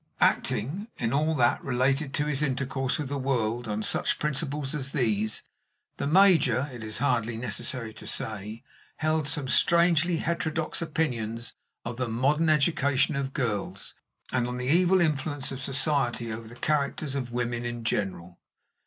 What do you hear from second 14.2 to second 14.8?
and on the